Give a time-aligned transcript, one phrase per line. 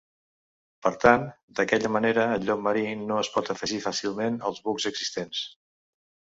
[0.85, 1.27] Per tant,
[1.59, 5.47] d'aquella manera el llop marí no es pot afegir fàcilment als bucs existents.